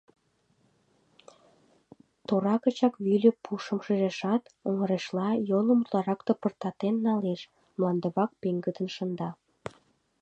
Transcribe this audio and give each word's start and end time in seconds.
Тора 2.27 2.55
гычак 2.63 2.93
вӱльӧ 3.03 3.31
пушым 3.43 3.79
шижешат, 3.85 4.43
оҥырешла, 4.69 5.29
йолым 5.49 5.79
утларак 5.83 6.19
тыпыртатен 6.27 6.95
налеш, 7.05 7.41
мландывак 7.77 8.31
пеҥгыдын 8.41 8.87
шында. 8.95 9.29